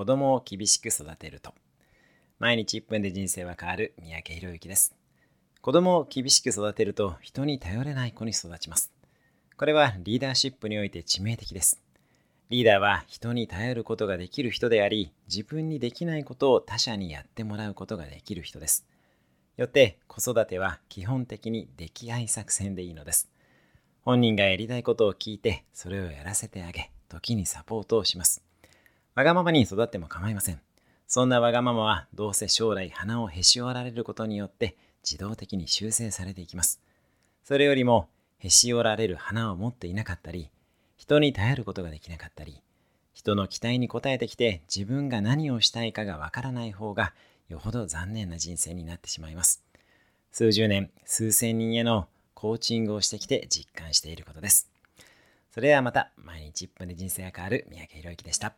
[0.00, 1.52] 子供を厳しく育てると。
[2.38, 3.92] 毎日1分で人生は変わる。
[4.00, 4.94] 三宅宏之です。
[5.60, 8.90] 子供を厳しく育てると人に頼れない子に育ちます。
[9.58, 11.82] これはリーダーシップにおいて致命的です。
[12.48, 18.86] リーダーは人に頼ることができる人であり自分にできないことを他者にやってもらうことができる人です。
[19.58, 23.28] よって子育ては基本的に溺愛作戦でいいのです。
[24.00, 28.42] 本人がやりたいことを聞いてそれをやらせてあげ時にサポートをします。
[29.14, 30.60] わがままに育っても構いません。
[31.06, 36.80] そんなわがままはどうせ将来鼻をへし折られることによって自動的に修正されていきます。
[37.42, 38.08] それよりも
[38.38, 40.50] へし折られる花を持っていなかったり、
[40.96, 42.62] 人に頼ることができなかったり、
[43.12, 47.12] 人の期待に応えてきて自分が何をしたいかがわからない方が
[47.48, 49.64] よほど残念な人生になってしまいます。
[50.30, 54.70] 数十年、数千人へのコーチングをしてきて実感していることです。
[55.50, 58.48] それではまた毎日1分で人生が変わる三宅宏之でした。